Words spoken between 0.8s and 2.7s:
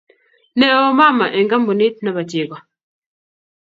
o mama eng kampunit nebo chego